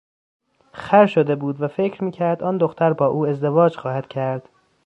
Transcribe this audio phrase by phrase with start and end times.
[0.71, 4.49] خر شده بود و فکر میکرد آن دختر با او ازدواج خواهد کرد.